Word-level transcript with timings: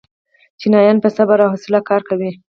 چینایان 0.59 0.97
په 1.03 1.09
صبر 1.15 1.37
او 1.43 1.51
حوصله 1.53 1.79
کار 1.89 2.01
کوي. 2.09 2.31